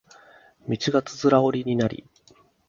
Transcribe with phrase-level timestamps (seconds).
[0.67, 2.03] 道がつづら折りになり